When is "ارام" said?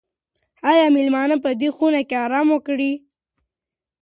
2.25-2.47